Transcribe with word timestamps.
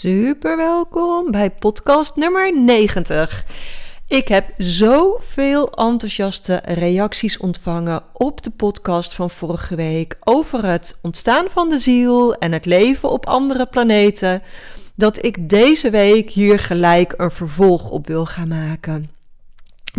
Super 0.00 0.56
welkom 0.56 1.30
bij 1.30 1.50
podcast 1.50 2.16
nummer 2.16 2.56
90. 2.56 3.44
Ik 4.06 4.28
heb 4.28 4.48
zoveel 4.56 5.70
enthousiaste 5.70 6.60
reacties 6.64 7.38
ontvangen 7.38 8.02
op 8.12 8.42
de 8.42 8.50
podcast 8.50 9.14
van 9.14 9.30
vorige 9.30 9.74
week 9.74 10.16
over 10.20 10.64
het 10.64 10.98
ontstaan 11.02 11.48
van 11.50 11.68
de 11.68 11.78
ziel 11.78 12.34
en 12.34 12.52
het 12.52 12.64
leven 12.64 13.10
op 13.10 13.26
andere 13.26 13.66
planeten, 13.66 14.42
dat 14.94 15.24
ik 15.24 15.48
deze 15.48 15.90
week 15.90 16.30
hier 16.30 16.58
gelijk 16.58 17.14
een 17.16 17.30
vervolg 17.30 17.90
op 17.90 18.06
wil 18.06 18.26
gaan 18.26 18.48
maken. 18.48 19.17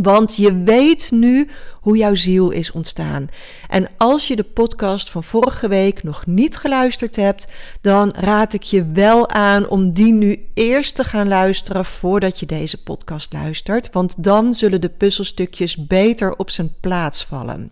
Want 0.01 0.35
je 0.35 0.63
weet 0.63 1.11
nu 1.11 1.47
hoe 1.81 1.97
jouw 1.97 2.15
ziel 2.15 2.49
is 2.49 2.71
ontstaan. 2.71 3.27
En 3.67 3.89
als 3.97 4.27
je 4.27 4.35
de 4.35 4.43
podcast 4.43 5.09
van 5.09 5.23
vorige 5.23 5.67
week 5.67 6.03
nog 6.03 6.25
niet 6.25 6.57
geluisterd 6.57 7.15
hebt, 7.15 7.47
dan 7.81 8.13
raad 8.15 8.53
ik 8.53 8.63
je 8.63 8.85
wel 8.91 9.29
aan 9.29 9.67
om 9.67 9.93
die 9.93 10.13
nu 10.13 10.49
eerst 10.53 10.95
te 10.95 11.03
gaan 11.03 11.27
luisteren 11.27 11.85
voordat 11.85 12.39
je 12.39 12.45
deze 12.45 12.83
podcast 12.83 13.33
luistert. 13.33 13.89
Want 13.91 14.23
dan 14.23 14.53
zullen 14.53 14.81
de 14.81 14.89
puzzelstukjes 14.89 15.87
beter 15.87 16.35
op 16.35 16.49
zijn 16.49 16.73
plaats 16.79 17.25
vallen. 17.25 17.71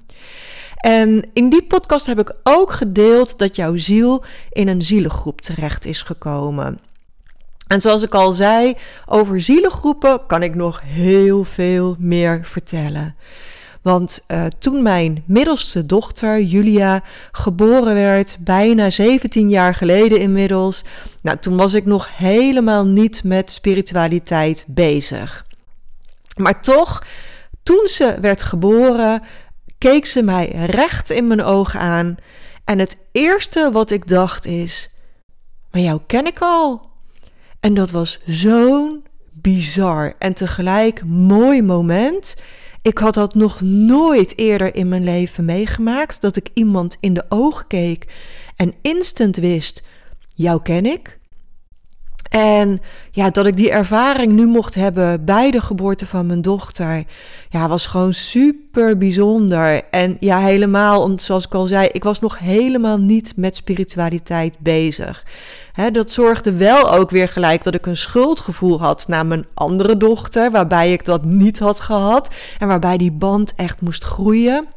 En 0.77 1.29
in 1.33 1.49
die 1.49 1.63
podcast 1.63 2.05
heb 2.05 2.19
ik 2.19 2.35
ook 2.43 2.71
gedeeld 2.71 3.39
dat 3.39 3.55
jouw 3.55 3.75
ziel 3.75 4.23
in 4.51 4.67
een 4.67 4.81
zielengroep 4.81 5.41
terecht 5.41 5.85
is 5.85 6.01
gekomen. 6.01 6.79
En 7.67 7.81
zoals 7.81 8.03
ik 8.03 8.13
al 8.13 8.31
zei, 8.31 8.75
over 9.05 9.41
zielengroepen 9.41 10.25
kan 10.27 10.43
ik 10.43 10.55
nog 10.55 10.81
heel 10.85 11.43
veel 11.43 11.95
meer 11.99 12.39
vertellen. 12.43 13.15
Want 13.81 14.23
uh, 14.27 14.45
toen 14.59 14.81
mijn 14.81 15.23
middelste 15.25 15.85
dochter 15.85 16.41
Julia 16.41 17.01
geboren 17.31 17.93
werd, 17.93 18.37
bijna 18.39 18.89
17 18.89 19.49
jaar 19.49 19.75
geleden 19.75 20.19
inmiddels, 20.19 20.83
nou, 21.21 21.37
toen 21.37 21.57
was 21.57 21.73
ik 21.73 21.85
nog 21.85 22.17
helemaal 22.17 22.85
niet 22.85 23.23
met 23.23 23.51
spiritualiteit 23.51 24.65
bezig. 24.67 25.45
Maar 26.37 26.61
toch, 26.61 27.03
toen 27.63 27.87
ze 27.87 28.17
werd 28.21 28.41
geboren, 28.41 29.23
keek 29.77 30.05
ze 30.05 30.21
mij 30.23 30.47
recht 30.65 31.09
in 31.09 31.27
mijn 31.27 31.43
ogen 31.43 31.79
aan. 31.79 32.15
En 32.65 32.79
het 32.79 32.97
eerste 33.11 33.69
wat 33.71 33.91
ik 33.91 34.07
dacht 34.07 34.45
is: 34.45 34.89
Maar 35.71 35.81
jou 35.81 36.01
ken 36.07 36.25
ik 36.25 36.37
al. 36.39 36.86
En 37.59 37.73
dat 37.73 37.91
was 37.91 38.19
zo'n 38.25 39.03
bizar 39.33 40.13
en 40.19 40.33
tegelijk 40.33 41.05
mooi 41.05 41.61
moment. 41.61 42.37
Ik 42.81 42.97
had 42.97 43.13
dat 43.13 43.35
nog 43.35 43.61
nooit 43.61 44.37
eerder 44.37 44.75
in 44.75 44.87
mijn 44.87 45.03
leven 45.03 45.45
meegemaakt. 45.45 46.21
Dat 46.21 46.35
ik 46.35 46.49
iemand 46.53 46.97
in 46.99 47.13
de 47.13 47.25
ogen 47.29 47.67
keek 47.67 48.07
en 48.55 48.73
instant 48.81 49.37
wist: 49.37 49.83
jou 50.35 50.61
ken 50.61 50.85
ik. 50.85 51.16
En 52.29 52.81
ja, 53.11 53.29
dat 53.29 53.45
ik 53.45 53.57
die 53.57 53.71
ervaring 53.71 54.31
nu 54.31 54.45
mocht 54.45 54.75
hebben 54.75 55.25
bij 55.25 55.51
de 55.51 55.61
geboorte 55.61 56.05
van 56.05 56.25
mijn 56.25 56.41
dochter, 56.41 57.03
ja, 57.49 57.67
was 57.67 57.87
gewoon 57.87 58.13
super 58.13 58.97
bijzonder. 58.97 59.81
En 59.91 60.17
ja, 60.19 60.39
helemaal, 60.39 61.11
zoals 61.15 61.45
ik 61.45 61.53
al 61.53 61.67
zei, 61.67 61.87
ik 61.91 62.03
was 62.03 62.19
nog 62.19 62.39
helemaal 62.39 62.97
niet 62.97 63.33
met 63.35 63.55
spiritualiteit 63.55 64.59
bezig. 64.59 65.25
dat 65.91 66.11
zorgde 66.11 66.53
wel 66.53 66.91
ook 66.91 67.09
weer 67.09 67.29
gelijk 67.29 67.63
dat 67.63 67.75
ik 67.75 67.85
een 67.85 67.97
schuldgevoel 67.97 68.79
had 68.79 69.07
naar 69.07 69.25
mijn 69.25 69.45
andere 69.53 69.97
dochter, 69.97 70.51
waarbij 70.51 70.91
ik 70.91 71.05
dat 71.05 71.23
niet 71.23 71.59
had 71.59 71.79
gehad 71.79 72.33
en 72.59 72.67
waarbij 72.67 72.97
die 72.97 73.11
band 73.11 73.53
echt 73.55 73.81
moest 73.81 74.03
groeien. 74.03 74.67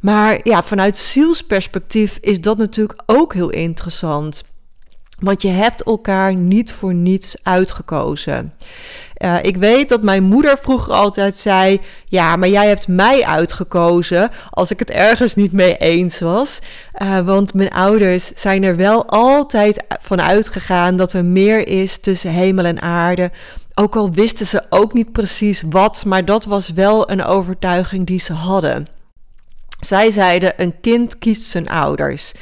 Maar 0.00 0.40
ja, 0.42 0.62
vanuit 0.62 0.98
zielsperspectief 0.98 2.18
is 2.20 2.40
dat 2.40 2.58
natuurlijk 2.58 3.02
ook 3.06 3.34
heel 3.34 3.50
interessant. 3.50 4.44
Want 5.22 5.42
je 5.42 5.48
hebt 5.48 5.82
elkaar 5.82 6.34
niet 6.34 6.72
voor 6.72 6.94
niets 6.94 7.36
uitgekozen. 7.42 8.52
Uh, 9.16 9.36
ik 9.42 9.56
weet 9.56 9.88
dat 9.88 10.02
mijn 10.02 10.22
moeder 10.22 10.58
vroeger 10.58 10.92
altijd 10.92 11.36
zei: 11.36 11.80
Ja, 12.04 12.36
maar 12.36 12.48
jij 12.48 12.68
hebt 12.68 12.88
mij 12.88 13.24
uitgekozen 13.24 14.30
als 14.50 14.70
ik 14.70 14.78
het 14.78 14.90
ergens 14.90 15.34
niet 15.34 15.52
mee 15.52 15.76
eens 15.76 16.18
was. 16.20 16.58
Uh, 17.02 17.18
want 17.18 17.54
mijn 17.54 17.70
ouders 17.70 18.32
zijn 18.34 18.62
er 18.62 18.76
wel 18.76 19.06
altijd 19.06 19.84
van 20.00 20.22
uitgegaan 20.22 20.96
dat 20.96 21.12
er 21.12 21.24
meer 21.24 21.66
is 21.68 21.98
tussen 21.98 22.30
hemel 22.30 22.64
en 22.64 22.80
aarde. 22.80 23.30
Ook 23.74 23.96
al 23.96 24.10
wisten 24.10 24.46
ze 24.46 24.62
ook 24.68 24.92
niet 24.92 25.12
precies 25.12 25.62
wat, 25.70 26.04
maar 26.04 26.24
dat 26.24 26.44
was 26.44 26.68
wel 26.68 27.10
een 27.10 27.24
overtuiging 27.24 28.06
die 28.06 28.20
ze 28.20 28.32
hadden. 28.32 28.86
Zij 29.86 30.10
zeiden: 30.10 30.52
een 30.56 30.80
kind 30.80 31.18
kiest 31.18 31.42
zijn 31.42 31.68
ouders. 31.68 32.32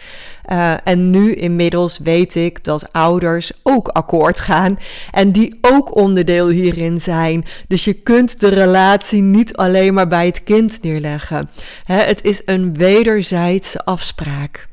Uh, 0.52 0.74
en 0.84 1.10
nu 1.10 1.34
inmiddels 1.34 1.98
weet 1.98 2.34
ik 2.34 2.64
dat 2.64 2.92
ouders 2.92 3.52
ook 3.62 3.88
akkoord 3.88 4.40
gaan 4.40 4.78
en 5.10 5.32
die 5.32 5.58
ook 5.60 5.96
onderdeel 5.96 6.48
hierin 6.48 7.00
zijn. 7.00 7.44
Dus 7.68 7.84
je 7.84 7.92
kunt 7.92 8.40
de 8.40 8.48
relatie 8.48 9.22
niet 9.22 9.56
alleen 9.56 9.94
maar 9.94 10.08
bij 10.08 10.26
het 10.26 10.42
kind 10.42 10.82
neerleggen. 10.82 11.50
het 11.84 12.24
is 12.24 12.42
een 12.44 12.74
wederzijdse 12.74 13.84
afspraak. 13.84 14.68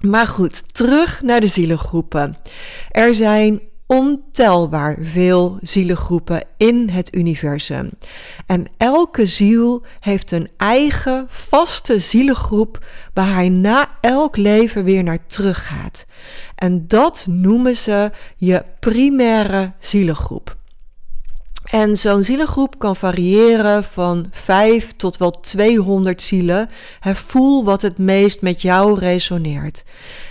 Maar 0.00 0.26
goed, 0.26 0.74
terug 0.74 1.22
naar 1.22 1.40
de 1.40 1.48
zielengroepen. 1.48 2.36
Er 2.90 3.14
zijn 3.14 3.60
ontelbaar 3.86 4.96
veel 5.00 5.58
zielengroepen 5.60 6.44
in 6.56 6.88
het 6.88 7.16
universum. 7.16 7.90
En 8.46 8.66
elke 8.76 9.26
ziel 9.26 9.82
heeft 10.00 10.30
een 10.30 10.48
eigen 10.56 11.24
vaste 11.28 11.98
zielengroep 11.98 12.84
waar 13.14 13.32
hij 13.34 13.48
na 13.48 13.88
elk 14.00 14.36
leven 14.36 14.84
weer 14.84 15.02
naar 15.02 15.26
terug 15.26 15.66
gaat. 15.66 16.06
En 16.54 16.88
dat 16.88 17.26
noemen 17.28 17.76
ze 17.76 18.10
je 18.36 18.64
primaire 18.80 19.72
zielengroep. 19.78 20.55
En 21.70 21.96
zo'n 21.96 22.24
zielengroep 22.24 22.78
kan 22.78 22.96
variëren 22.96 23.84
van 23.84 24.26
5 24.30 24.92
tot 24.96 25.16
wel 25.16 25.30
200 25.30 26.22
zielen. 26.22 26.68
voel 27.00 27.64
wat 27.64 27.82
het 27.82 27.98
meest 27.98 28.42
met 28.42 28.62
jou 28.62 28.98
resoneert. 28.98 29.84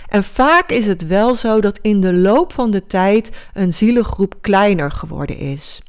En 0.08 0.24
vaak 0.24 0.70
is 0.70 0.86
het 0.86 1.06
wel 1.06 1.34
zo 1.34 1.60
dat 1.60 1.78
in 1.82 2.00
de 2.00 2.12
loop 2.12 2.52
van 2.52 2.70
de 2.70 2.86
tijd 2.86 3.30
een 3.54 3.72
zielengroep 3.72 4.34
kleiner 4.40 4.90
geworden 4.90 5.38
is. 5.38 5.80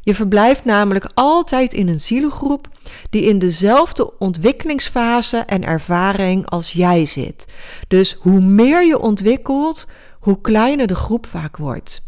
Je 0.00 0.14
verblijft 0.14 0.64
namelijk 0.64 1.10
altijd 1.14 1.74
in 1.74 1.88
een 1.88 2.00
zielengroep 2.00 2.68
die 3.10 3.22
in 3.22 3.38
dezelfde 3.38 4.18
ontwikkelingsfase 4.18 5.36
en 5.36 5.64
ervaring 5.64 6.46
als 6.46 6.72
jij 6.72 7.06
zit. 7.06 7.44
Dus 7.88 8.16
hoe 8.20 8.40
meer 8.40 8.86
je 8.86 8.98
ontwikkelt, 8.98 9.86
hoe 10.20 10.40
kleiner 10.40 10.86
de 10.86 10.94
groep 10.94 11.26
vaak 11.26 11.56
wordt. 11.56 12.04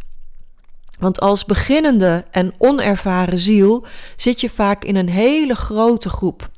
Want 0.99 1.21
als 1.21 1.45
beginnende 1.45 2.25
en 2.31 2.55
onervaren 2.59 3.39
ziel 3.39 3.87
zit 4.17 4.41
je 4.41 4.51
vaak 4.51 4.85
in 4.85 4.97
een 4.97 5.09
hele 5.09 5.55
grote 5.55 6.09
groep. 6.09 6.51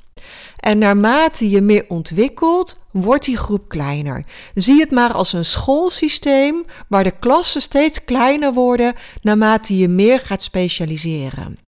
En 0.57 0.79
naarmate 0.79 1.51
je 1.51 1.61
meer 1.61 1.85
ontwikkelt, 1.89 2.77
wordt 2.91 3.25
die 3.25 3.37
groep 3.37 3.69
kleiner. 3.69 4.25
Zie 4.55 4.81
het 4.81 4.91
maar 4.91 5.13
als 5.13 5.33
een 5.33 5.45
schoolsysteem 5.45 6.65
waar 6.89 7.05
de 7.05 7.19
klassen 7.19 7.61
steeds 7.61 8.05
kleiner 8.05 8.53
worden 8.53 8.95
naarmate 9.23 9.77
je 9.77 9.89
meer 9.89 10.21
gaat 10.21 10.43
specialiseren. 10.43 11.59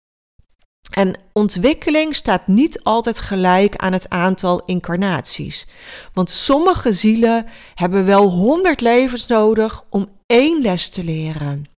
En 0.91 1.19
ontwikkeling 1.33 2.15
staat 2.15 2.47
niet 2.47 2.83
altijd 2.83 3.21
gelijk 3.21 3.77
aan 3.77 3.93
het 3.93 4.09
aantal 4.09 4.63
incarnaties. 4.65 5.67
Want 6.13 6.31
sommige 6.31 6.93
zielen 6.93 7.47
hebben 7.75 8.05
wel 8.05 8.31
honderd 8.31 8.81
levens 8.81 9.27
nodig 9.27 9.85
om 9.91 10.09
één 10.27 10.63
les 10.63 10.89
te 10.89 11.05
leren. 11.05 11.70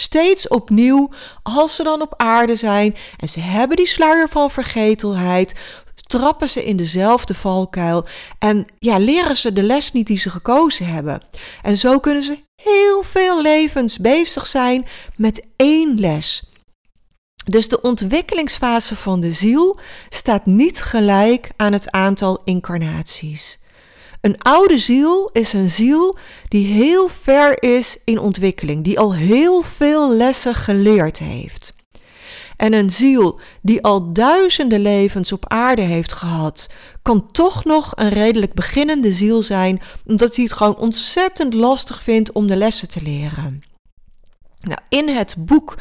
Steeds 0.00 0.48
opnieuw, 0.48 1.10
als 1.42 1.74
ze 1.74 1.82
dan 1.82 2.00
op 2.00 2.14
aarde 2.16 2.56
zijn 2.56 2.96
en 3.16 3.28
ze 3.28 3.40
hebben 3.40 3.76
die 3.76 3.86
sluier 3.86 4.28
van 4.28 4.50
vergetelheid, 4.50 5.54
trappen 5.94 6.48
ze 6.48 6.64
in 6.64 6.76
dezelfde 6.76 7.34
valkuil 7.34 8.06
en 8.38 8.66
ja, 8.78 8.98
leren 8.98 9.36
ze 9.36 9.52
de 9.52 9.62
les 9.62 9.92
niet 9.92 10.06
die 10.06 10.18
ze 10.18 10.30
gekozen 10.30 10.86
hebben. 10.86 11.22
En 11.62 11.76
zo 11.76 11.98
kunnen 11.98 12.22
ze 12.22 12.38
heel 12.62 13.02
veel 13.02 13.42
levens 13.42 13.98
bezig 13.98 14.46
zijn 14.46 14.86
met 15.16 15.46
één 15.56 16.00
les. 16.00 16.42
Dus 17.44 17.68
de 17.68 17.80
ontwikkelingsfase 17.80 18.96
van 18.96 19.20
de 19.20 19.32
ziel 19.32 19.78
staat 20.08 20.46
niet 20.46 20.80
gelijk 20.80 21.50
aan 21.56 21.72
het 21.72 21.90
aantal 21.90 22.40
incarnaties. 22.44 23.58
Een 24.20 24.42
oude 24.42 24.78
ziel 24.78 25.30
is 25.32 25.52
een 25.52 25.70
ziel 25.70 26.16
die 26.48 26.66
heel 26.66 27.08
ver 27.08 27.62
is 27.62 27.96
in 28.04 28.18
ontwikkeling, 28.18 28.84
die 28.84 28.98
al 28.98 29.14
heel 29.14 29.62
veel 29.62 30.14
lessen 30.14 30.54
geleerd 30.54 31.18
heeft. 31.18 31.76
En 32.56 32.72
een 32.72 32.90
ziel 32.90 33.40
die 33.62 33.82
al 33.82 34.12
duizenden 34.12 34.80
levens 34.80 35.32
op 35.32 35.48
aarde 35.48 35.82
heeft 35.82 36.12
gehad, 36.12 36.68
kan 37.02 37.30
toch 37.32 37.64
nog 37.64 37.92
een 37.94 38.08
redelijk 38.08 38.54
beginnende 38.54 39.12
ziel 39.12 39.42
zijn, 39.42 39.80
omdat 40.06 40.34
hij 40.34 40.44
het 40.44 40.52
gewoon 40.52 40.76
ontzettend 40.76 41.54
lastig 41.54 42.02
vindt 42.02 42.32
om 42.32 42.46
de 42.46 42.56
lessen 42.56 42.88
te 42.88 43.02
leren. 43.02 43.62
Nou, 44.60 44.80
in 44.88 45.08
het 45.08 45.34
boek 45.38 45.74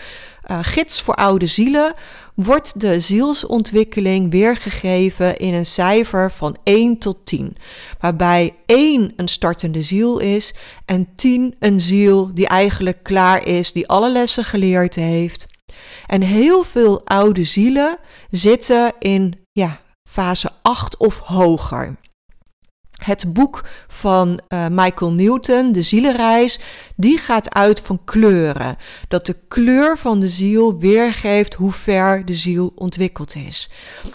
uh, 0.51 0.59
Gids 0.61 1.01
voor 1.01 1.15
Oude 1.15 1.45
Zielen 1.47 1.93
wordt 2.37 2.79
de 2.81 2.99
zielsontwikkeling 2.99 4.31
weergegeven 4.31 5.37
in 5.37 5.53
een 5.53 5.65
cijfer 5.65 6.31
van 6.31 6.57
1 6.63 6.97
tot 6.97 7.25
10, 7.25 7.55
waarbij 7.99 8.53
1 8.65 9.13
een 9.15 9.27
startende 9.27 9.81
ziel 9.81 10.19
is 10.19 10.53
en 10.85 11.15
10 11.15 11.55
een 11.59 11.81
ziel 11.81 12.33
die 12.33 12.47
eigenlijk 12.47 13.03
klaar 13.03 13.45
is, 13.45 13.71
die 13.71 13.87
alle 13.87 14.11
lessen 14.11 14.43
geleerd 14.43 14.95
heeft. 14.95 15.47
En 16.07 16.21
heel 16.21 16.63
veel 16.63 17.01
oude 17.05 17.43
zielen 17.43 17.97
zitten 18.29 18.93
in 18.99 19.33
ja, 19.51 19.81
fase 20.09 20.49
8 20.61 20.97
of 20.97 21.19
hoger. 21.19 21.97
Het 22.97 23.33
boek 23.33 23.63
van 23.87 24.39
uh, 24.49 24.65
Michael 24.71 25.11
Newton, 25.11 25.71
De 25.71 25.81
Zielenreis, 25.81 26.59
die 26.95 27.17
gaat 27.17 27.53
uit 27.53 27.81
van 27.81 27.99
kleuren. 28.05 28.77
Dat 29.07 29.25
de 29.25 29.35
kleur 29.47 29.97
van 29.97 30.19
de 30.19 30.27
ziel 30.27 30.79
weergeeft 30.79 31.53
hoe 31.53 31.71
ver 31.71 32.25
de 32.25 32.33
ziel 32.33 32.71
ontwikkeld 32.75 33.35
is. 33.35 33.69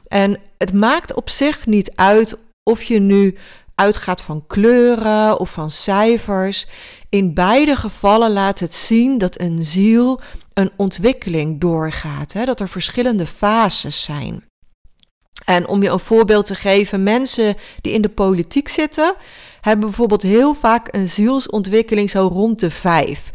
En 0.09 0.39
het 0.59 0.73
maakt 0.73 1.15
op 1.15 1.31
zich 1.31 1.67
niet 1.67 1.93
uit 1.95 2.39
of 2.63 2.83
je 2.83 2.99
nu 2.99 3.37
uitgaat 3.75 4.23
van 4.23 4.47
kleuren 4.47 5.41
of 5.41 5.51
van 5.51 5.71
cijfers. 5.71 6.67
In 7.09 7.35
beide 7.35 7.77
gevallen 7.77 8.33
laat 8.33 8.59
het 8.59 8.75
zien 8.75 9.19
dat 9.19 9.41
een 9.41 9.65
ziel 9.65 10.21
een 10.55 10.71
ontwikkeling 10.77 11.61
doorgaat. 11.61 12.33
Hè? 12.33 12.45
Dat 12.45 12.61
er 12.61 12.69
verschillende 12.69 13.27
fases 13.27 14.05
zijn. 14.05 14.45
En 15.45 15.69
om 15.69 15.83
je 15.83 15.89
een 15.89 16.01
voorbeeld 16.01 16.47
te 16.47 16.55
geven, 16.55 17.03
mensen 17.03 17.57
die 17.81 17.93
in 17.93 18.03
de 18.03 18.09
politiek 18.09 18.69
zitten, 18.69 19.15
hebben 19.61 19.87
bijvoorbeeld 19.87 20.23
heel 20.23 20.55
vaak 20.55 20.89
een 20.91 21.09
zielsontwikkeling 21.09 22.11
zo 22.11 22.31
rond 22.33 22.61
de 22.61 22.71
vijf. 22.71 23.31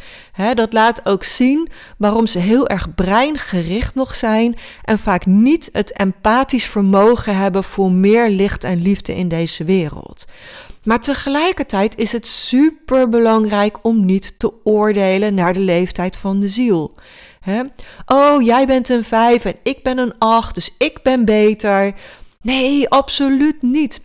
dat 0.53 0.73
laat 0.73 1.05
ook 1.05 1.23
zien 1.23 1.69
waarom 1.97 2.27
ze 2.27 2.39
heel 2.39 2.67
erg 2.67 2.95
breingericht 2.95 3.95
nog 3.95 4.15
zijn 4.15 4.57
en 4.83 4.99
vaak 4.99 5.25
niet 5.25 5.69
het 5.71 5.91
empathisch 5.91 6.65
vermogen 6.65 7.37
hebben 7.37 7.63
voor 7.63 7.91
meer 7.91 8.29
licht 8.29 8.63
en 8.63 8.81
liefde 8.81 9.15
in 9.15 9.27
deze 9.27 9.63
wereld. 9.63 10.25
Maar 10.83 10.99
tegelijkertijd 10.99 11.97
is 11.97 12.11
het 12.11 12.27
super 12.27 13.09
belangrijk 13.09 13.77
om 13.81 14.05
niet 14.05 14.39
te 14.39 14.53
oordelen 14.63 15.33
naar 15.33 15.53
de 15.53 15.59
leeftijd 15.59 16.17
van 16.17 16.39
de 16.39 16.47
ziel. 16.47 16.95
Oh, 18.05 18.41
jij 18.41 18.65
bent 18.65 18.89
een 18.89 19.03
vijf 19.03 19.45
en 19.45 19.55
ik 19.63 19.83
ben 19.83 19.97
een 19.97 20.13
acht, 20.17 20.55
dus 20.55 20.75
ik 20.77 20.99
ben 21.03 21.25
beter. 21.25 21.93
Nee, 22.41 22.89
absoluut 22.89 23.61
niet. 23.61 24.01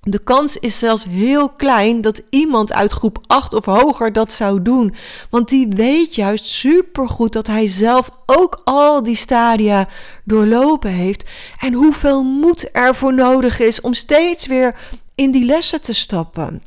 De 0.00 0.18
kans 0.18 0.56
is 0.56 0.78
zelfs 0.78 1.04
heel 1.04 1.48
klein 1.48 2.00
dat 2.00 2.22
iemand 2.30 2.72
uit 2.72 2.92
groep 2.92 3.18
8 3.26 3.54
of 3.54 3.64
hoger 3.64 4.12
dat 4.12 4.32
zou 4.32 4.62
doen. 4.62 4.94
Want 5.30 5.48
die 5.48 5.68
weet 5.68 6.14
juist 6.14 6.44
supergoed 6.44 7.32
dat 7.32 7.46
hij 7.46 7.66
zelf 7.66 8.10
ook 8.26 8.60
al 8.64 9.02
die 9.02 9.16
stadia 9.16 9.88
doorlopen 10.24 10.90
heeft. 10.90 11.24
En 11.60 11.72
hoeveel 11.72 12.22
moed 12.22 12.68
er 12.72 12.94
voor 12.94 13.14
nodig 13.14 13.58
is 13.58 13.80
om 13.80 13.94
steeds 13.94 14.46
weer 14.46 14.74
in 15.14 15.30
die 15.30 15.44
lessen 15.44 15.80
te 15.80 15.94
stappen. 15.94 16.62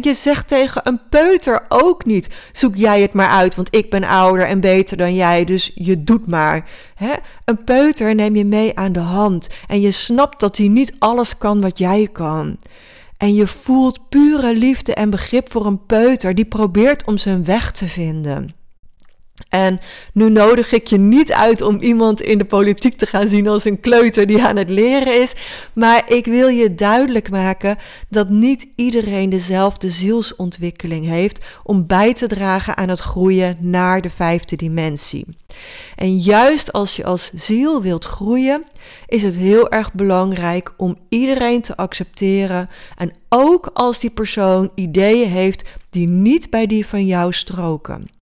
Je 0.00 0.14
zegt 0.14 0.48
tegen 0.48 0.80
een 0.84 1.00
peuter 1.08 1.64
ook 1.68 2.04
niet: 2.04 2.28
zoek 2.52 2.76
jij 2.76 3.00
het 3.02 3.12
maar 3.12 3.28
uit, 3.28 3.54
want 3.54 3.74
ik 3.74 3.90
ben 3.90 4.04
ouder 4.04 4.46
en 4.46 4.60
beter 4.60 4.96
dan 4.96 5.14
jij, 5.14 5.44
dus 5.44 5.70
je 5.74 6.04
doet 6.04 6.26
maar. 6.26 6.68
een 7.44 7.64
peuter 7.64 8.14
neem 8.14 8.36
je 8.36 8.44
mee 8.44 8.78
aan 8.78 8.92
de 8.92 9.00
hand 9.00 9.48
en 9.66 9.80
je 9.80 9.90
snapt 9.90 10.40
dat 10.40 10.56
hij 10.56 10.68
niet 10.68 10.92
alles 10.98 11.38
kan 11.38 11.60
wat 11.60 11.78
jij 11.78 12.08
kan. 12.12 12.58
En 13.16 13.34
je 13.34 13.46
voelt 13.46 14.08
pure 14.08 14.56
liefde 14.56 14.94
en 14.94 15.10
begrip 15.10 15.50
voor 15.50 15.66
een 15.66 15.86
peuter 15.86 16.34
die 16.34 16.44
probeert 16.44 17.04
om 17.04 17.18
zijn 17.18 17.44
weg 17.44 17.70
te 17.70 17.88
vinden. 17.88 18.63
En 19.48 19.80
nu 20.12 20.30
nodig 20.30 20.72
ik 20.72 20.86
je 20.86 20.98
niet 20.98 21.32
uit 21.32 21.62
om 21.62 21.80
iemand 21.80 22.20
in 22.20 22.38
de 22.38 22.44
politiek 22.44 22.96
te 22.96 23.06
gaan 23.06 23.28
zien 23.28 23.48
als 23.48 23.64
een 23.64 23.80
kleuter 23.80 24.26
die 24.26 24.42
aan 24.42 24.56
het 24.56 24.68
leren 24.68 25.22
is. 25.22 25.32
Maar 25.72 26.02
ik 26.08 26.26
wil 26.26 26.48
je 26.48 26.74
duidelijk 26.74 27.30
maken 27.30 27.76
dat 28.08 28.28
niet 28.28 28.66
iedereen 28.76 29.30
dezelfde 29.30 29.90
zielsontwikkeling 29.90 31.06
heeft 31.06 31.44
om 31.62 31.86
bij 31.86 32.14
te 32.14 32.26
dragen 32.26 32.76
aan 32.76 32.88
het 32.88 33.00
groeien 33.00 33.56
naar 33.60 34.00
de 34.00 34.10
vijfde 34.10 34.56
dimensie. 34.56 35.26
En 35.96 36.18
juist 36.18 36.72
als 36.72 36.96
je 36.96 37.04
als 37.04 37.30
ziel 37.34 37.82
wilt 37.82 38.04
groeien, 38.04 38.64
is 39.06 39.22
het 39.22 39.34
heel 39.34 39.70
erg 39.70 39.92
belangrijk 39.92 40.74
om 40.76 40.98
iedereen 41.08 41.60
te 41.60 41.76
accepteren. 41.76 42.68
En 42.96 43.12
ook 43.28 43.70
als 43.72 43.98
die 43.98 44.10
persoon 44.10 44.70
ideeën 44.74 45.30
heeft 45.30 45.74
die 45.90 46.08
niet 46.08 46.50
bij 46.50 46.66
die 46.66 46.86
van 46.86 47.06
jou 47.06 47.32
stroken. 47.32 48.13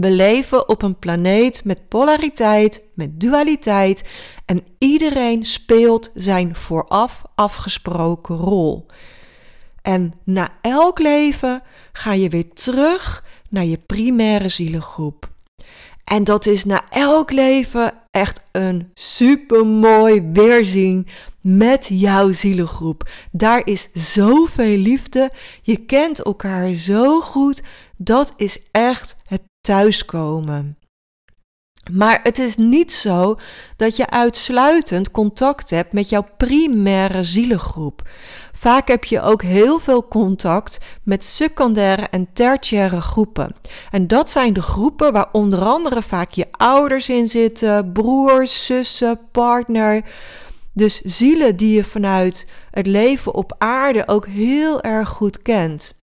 We 0.00 0.10
leven 0.10 0.68
op 0.68 0.82
een 0.82 0.98
planeet 0.98 1.64
met 1.64 1.88
polariteit, 1.88 2.82
met 2.94 3.20
dualiteit 3.20 4.04
en 4.46 4.64
iedereen 4.78 5.44
speelt 5.44 6.10
zijn 6.14 6.54
vooraf 6.54 7.22
afgesproken 7.34 8.36
rol. 8.36 8.86
En 9.82 10.14
na 10.24 10.48
elk 10.60 10.98
leven 10.98 11.62
ga 11.92 12.12
je 12.12 12.28
weer 12.28 12.52
terug 12.52 13.24
naar 13.48 13.64
je 13.64 13.78
primaire 13.78 14.48
zielengroep. 14.48 15.30
En 16.04 16.24
dat 16.24 16.46
is 16.46 16.64
na 16.64 16.82
elk 16.90 17.32
leven 17.32 17.92
echt 18.10 18.42
een 18.52 18.90
supermooi 18.94 20.30
weerzien 20.32 21.06
met 21.40 21.86
jouw 21.90 22.32
zielengroep. 22.32 23.10
Daar 23.30 23.66
is 23.66 23.88
zoveel 23.92 24.76
liefde. 24.76 25.30
Je 25.62 25.76
kent 25.76 26.22
elkaar 26.22 26.72
zo 26.72 27.20
goed. 27.20 27.62
Dat 27.96 28.32
is 28.36 28.62
echt 28.70 29.16
het 29.26 29.42
thuiskomen. 29.62 30.76
Maar 31.90 32.20
het 32.22 32.38
is 32.38 32.56
niet 32.56 32.92
zo 32.92 33.34
dat 33.76 33.96
je 33.96 34.10
uitsluitend 34.10 35.10
contact 35.10 35.70
hebt 35.70 35.92
met 35.92 36.08
jouw 36.08 36.26
primaire 36.36 37.22
zielengroep. 37.22 38.08
Vaak 38.52 38.88
heb 38.88 39.04
je 39.04 39.20
ook 39.20 39.42
heel 39.42 39.78
veel 39.78 40.08
contact 40.08 40.78
met 41.02 41.24
secundaire 41.24 42.06
en 42.10 42.28
tertiaire 42.32 43.00
groepen. 43.00 43.54
En 43.90 44.06
dat 44.06 44.30
zijn 44.30 44.52
de 44.52 44.62
groepen 44.62 45.12
waar 45.12 45.28
onder 45.32 45.60
andere 45.60 46.02
vaak 46.02 46.30
je 46.30 46.46
ouders 46.50 47.08
in 47.08 47.28
zitten, 47.28 47.92
broers, 47.92 48.66
zussen, 48.66 49.20
partner. 49.32 50.04
Dus 50.72 51.00
zielen 51.00 51.56
die 51.56 51.74
je 51.74 51.84
vanuit 51.84 52.50
het 52.70 52.86
leven 52.86 53.34
op 53.34 53.54
aarde 53.58 54.08
ook 54.08 54.26
heel 54.26 54.82
erg 54.82 55.08
goed 55.08 55.42
kent. 55.42 56.01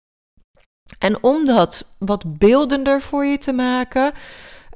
En 0.98 1.24
om 1.24 1.46
dat 1.46 1.96
wat 1.98 2.38
beeldender 2.38 3.02
voor 3.02 3.26
je 3.26 3.38
te 3.38 3.54
maken, 3.54 4.14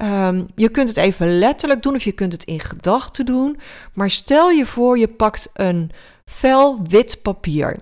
um, 0.02 0.48
je 0.56 0.70
kunt 0.70 0.88
het 0.88 0.98
even 0.98 1.40
letterlijk 1.40 1.84
doen 1.84 1.96
of 1.96 2.04
je 2.04 2.12
kunt 2.12 2.32
het 2.32 2.44
in 2.44 2.60
gedachten 2.60 3.26
doen. 3.26 3.60
Maar 3.94 4.12
stel 4.12 4.50
je 4.50 4.66
voor, 4.66 4.98
je 4.98 5.08
pakt 5.08 5.50
een 5.54 5.92
fel 6.26 6.80
wit 6.90 7.22
papier. 7.22 7.80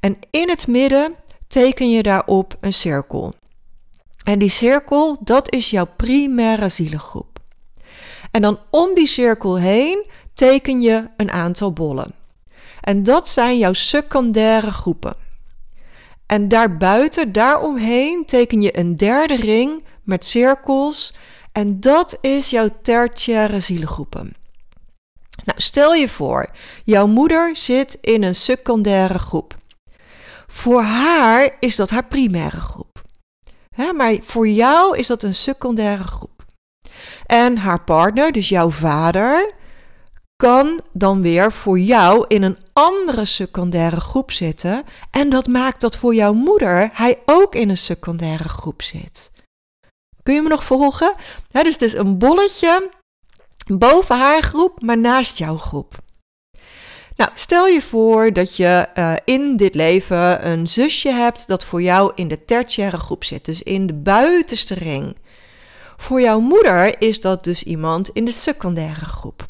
En 0.00 0.18
in 0.30 0.48
het 0.48 0.66
midden 0.66 1.14
teken 1.46 1.90
je 1.90 2.02
daarop 2.02 2.56
een 2.60 2.72
cirkel. 2.72 3.32
En 4.24 4.38
die 4.38 4.48
cirkel, 4.48 5.16
dat 5.20 5.52
is 5.52 5.70
jouw 5.70 5.88
primaire 5.96 6.68
zielengroep. 6.68 7.38
En 8.30 8.42
dan 8.42 8.58
om 8.70 8.94
die 8.94 9.06
cirkel 9.06 9.58
heen 9.58 10.06
teken 10.34 10.80
je 10.80 11.08
een 11.16 11.30
aantal 11.30 11.72
bollen. 11.72 12.14
En 12.80 13.02
dat 13.02 13.28
zijn 13.28 13.58
jouw 13.58 13.72
secundaire 13.72 14.70
groepen. 14.70 15.16
En 16.28 16.48
daarbuiten, 16.48 17.32
daaromheen, 17.32 18.24
teken 18.24 18.62
je 18.62 18.78
een 18.78 18.96
derde 18.96 19.36
ring 19.36 19.84
met 20.02 20.24
cirkels. 20.24 21.14
En 21.52 21.80
dat 21.80 22.18
is 22.20 22.50
jouw 22.50 22.68
tertiaire 22.82 23.60
zielengroepen. 23.60 24.34
Nou, 25.44 25.60
stel 25.60 25.94
je 25.94 26.08
voor, 26.08 26.50
jouw 26.84 27.06
moeder 27.06 27.56
zit 27.56 27.98
in 28.00 28.22
een 28.22 28.34
secundaire 28.34 29.18
groep. 29.18 29.56
Voor 30.46 30.82
haar 30.82 31.56
is 31.60 31.76
dat 31.76 31.90
haar 31.90 32.04
primaire 32.04 32.60
groep. 32.60 33.02
maar 33.96 34.16
voor 34.22 34.48
jou 34.48 34.98
is 34.98 35.06
dat 35.06 35.22
een 35.22 35.34
secundaire 35.34 36.04
groep. 36.04 36.44
En 37.26 37.56
haar 37.56 37.84
partner, 37.84 38.32
dus 38.32 38.48
jouw 38.48 38.70
vader, 38.70 39.52
kan 40.42 40.80
dan 40.92 41.22
weer 41.22 41.52
voor 41.52 41.78
jou 41.78 42.24
in 42.28 42.42
een 42.42 42.56
andere 42.72 43.24
secundaire 43.24 44.00
groep 44.00 44.30
zitten. 44.30 44.84
En 45.10 45.28
dat 45.28 45.46
maakt 45.46 45.80
dat 45.80 45.96
voor 45.96 46.14
jouw 46.14 46.32
moeder 46.32 46.90
hij 46.92 47.18
ook 47.26 47.54
in 47.54 47.68
een 47.68 47.78
secundaire 47.78 48.48
groep 48.48 48.82
zit. 48.82 49.30
Kun 50.22 50.34
je 50.34 50.42
me 50.42 50.48
nog 50.48 50.64
volgen? 50.64 51.14
dus 51.50 51.72
het 51.72 51.82
is 51.82 51.94
een 51.94 52.18
bolletje 52.18 52.90
Boven 53.66 54.18
haar 54.18 54.42
groep, 54.42 54.82
maar 54.82 54.98
naast 54.98 55.38
jouw 55.38 55.56
groep. 55.56 55.94
Nou, 57.16 57.30
stel 57.34 57.66
je 57.66 57.82
voor 57.82 58.32
dat 58.32 58.56
je 58.56 58.88
uh, 58.94 59.14
in 59.24 59.56
dit 59.56 59.74
leven 59.74 60.46
een 60.46 60.68
zusje 60.68 61.10
hebt 61.10 61.48
dat 61.48 61.64
voor 61.64 61.82
jou 61.82 62.12
in 62.14 62.28
de 62.28 62.44
tertiaire 62.44 62.98
groep 62.98 63.24
zit, 63.24 63.44
dus 63.44 63.62
in 63.62 63.86
de 63.86 63.94
buitenste 63.94 64.74
ring. 64.74 65.16
Voor 65.96 66.20
jouw 66.20 66.40
moeder 66.40 67.00
is 67.02 67.20
dat 67.20 67.44
dus 67.44 67.62
iemand 67.62 68.08
in 68.08 68.24
de 68.24 68.32
secundaire 68.32 69.04
groep. 69.04 69.44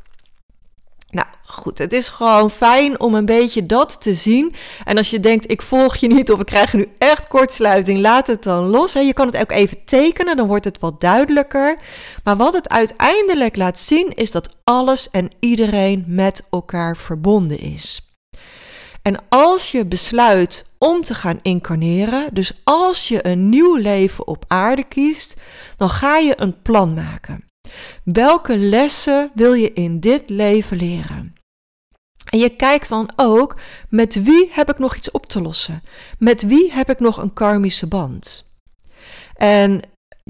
Nou 1.11 1.27
goed, 1.47 1.79
het 1.79 1.93
is 1.93 2.09
gewoon 2.09 2.50
fijn 2.50 3.00
om 3.00 3.15
een 3.15 3.25
beetje 3.25 3.67
dat 3.67 4.03
te 4.03 4.15
zien. 4.15 4.55
En 4.85 4.97
als 4.97 5.11
je 5.11 5.21
denkt, 5.21 5.50
ik 5.50 5.62
volg 5.62 5.97
je 5.97 6.09
niet 6.09 6.33
of 6.33 6.38
we 6.38 6.45
krijgen 6.45 6.79
nu 6.79 6.88
echt 6.99 7.29
kortsluiting, 7.29 8.00
laat 8.00 8.27
het 8.27 8.43
dan 8.43 8.67
los. 8.67 8.93
Je 8.93 9.12
kan 9.12 9.27
het 9.27 9.37
ook 9.37 9.53
even 9.53 9.85
tekenen, 9.85 10.37
dan 10.37 10.47
wordt 10.47 10.65
het 10.65 10.79
wat 10.79 11.00
duidelijker. 11.00 11.79
Maar 12.25 12.37
wat 12.37 12.53
het 12.53 12.69
uiteindelijk 12.69 13.57
laat 13.57 13.79
zien, 13.79 14.15
is 14.15 14.31
dat 14.31 14.57
alles 14.65 15.11
en 15.11 15.31
iedereen 15.41 16.05
met 16.07 16.43
elkaar 16.50 16.97
verbonden 16.97 17.59
is. 17.59 18.03
En 19.03 19.17
als 19.29 19.73
je 19.73 19.87
besluit 19.87 20.65
om 20.79 21.03
te 21.03 21.15
gaan 21.15 21.38
incarneren, 21.43 22.29
dus 22.33 22.53
als 22.65 23.09
je 23.09 23.27
een 23.27 23.49
nieuw 23.49 23.75
leven 23.75 24.27
op 24.27 24.45
aarde 24.49 24.85
kiest, 24.85 25.41
dan 25.77 25.91
ga 25.91 26.17
je 26.17 26.35
een 26.37 26.62
plan 26.62 26.95
maken. 26.95 27.48
Welke 28.04 28.58
lessen 28.58 29.30
wil 29.34 29.52
je 29.52 29.72
in 29.72 30.00
dit 30.00 30.30
leven 30.30 30.76
leren? 30.76 31.37
En 32.30 32.38
je 32.38 32.48
kijkt 32.48 32.88
dan 32.88 33.10
ook 33.16 33.58
met 33.88 34.22
wie 34.22 34.48
heb 34.52 34.70
ik 34.70 34.78
nog 34.78 34.96
iets 34.96 35.10
op 35.10 35.26
te 35.26 35.42
lossen? 35.42 35.82
Met 36.18 36.42
wie 36.42 36.72
heb 36.72 36.90
ik 36.90 37.00
nog 37.00 37.16
een 37.16 37.32
karmische 37.32 37.87
band? 37.87 38.52
En 39.34 39.80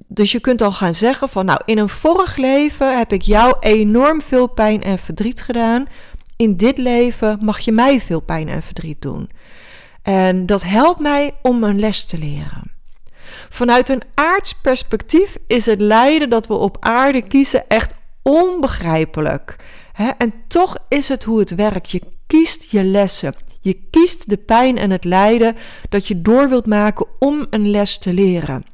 dus 0.06 0.32
je 0.32 0.40
kunt 0.40 0.62
al 0.62 0.72
gaan 0.72 0.94
zeggen 0.94 1.28
van 1.28 1.44
nou 1.44 1.60
in 1.64 1.78
een 1.78 1.88
vorig 1.88 2.36
leven 2.36 2.98
heb 2.98 3.12
ik 3.12 3.22
jou 3.22 3.56
enorm 3.60 4.22
veel 4.22 4.46
pijn 4.46 4.82
en 4.82 4.98
verdriet 4.98 5.40
gedaan. 5.40 5.86
In 6.36 6.56
dit 6.56 6.78
leven 6.78 7.38
mag 7.42 7.58
je 7.58 7.72
mij 7.72 8.00
veel 8.00 8.20
pijn 8.20 8.48
en 8.48 8.62
verdriet 8.62 9.02
doen. 9.02 9.30
En 10.02 10.46
dat 10.46 10.62
helpt 10.62 11.00
mij 11.00 11.34
om 11.42 11.64
een 11.64 11.80
les 11.80 12.04
te 12.04 12.18
leren. 12.18 12.77
Vanuit 13.48 13.88
een 13.88 14.02
aards 14.14 14.52
perspectief 14.52 15.36
is 15.46 15.66
het 15.66 15.80
lijden 15.80 16.30
dat 16.30 16.46
we 16.46 16.54
op 16.54 16.76
aarde 16.80 17.22
kiezen 17.22 17.68
echt 17.68 17.94
onbegrijpelijk. 18.22 19.56
En 20.18 20.32
toch 20.48 20.76
is 20.88 21.08
het 21.08 21.24
hoe 21.24 21.38
het 21.38 21.54
werkt. 21.54 21.90
Je 21.90 22.02
kiest 22.26 22.70
je 22.70 22.84
lessen. 22.84 23.34
Je 23.60 23.80
kiest 23.90 24.28
de 24.28 24.36
pijn 24.36 24.78
en 24.78 24.90
het 24.90 25.04
lijden 25.04 25.56
dat 25.88 26.06
je 26.06 26.22
door 26.22 26.48
wilt 26.48 26.66
maken 26.66 27.06
om 27.18 27.46
een 27.50 27.70
les 27.70 27.98
te 27.98 28.12
leren. 28.12 28.64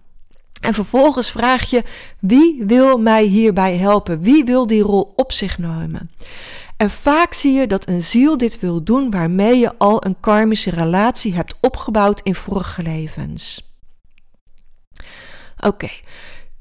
En 0.61 0.75
vervolgens 0.75 1.31
vraag 1.31 1.71
je: 1.71 1.83
wie 2.21 2.63
wil 2.67 2.99
mij 2.99 3.25
hierbij 3.25 3.77
helpen? 3.77 4.21
Wie 4.21 4.45
wil 4.45 4.67
die 4.67 4.83
rol 4.83 5.13
op 5.17 5.33
zich 5.33 5.59
nemen? 5.59 6.11
En 6.77 6.91
vaak 6.91 7.33
zie 7.33 7.53
je 7.53 7.67
dat 7.67 7.89
een 7.89 8.03
ziel 8.03 8.37
dit 8.37 8.61
wil 8.61 8.85
doen 8.85 9.11
waarmee 9.11 9.59
je 9.59 9.79
al 9.79 10.05
een 10.05 10.17
karmische 10.21 10.71
relatie 10.71 11.35
hebt 11.35 11.55
opgebouwd 11.61 12.21
in 12.21 12.35
vorige 12.35 12.83
levens. 12.83 13.74
Oké, 15.64 15.88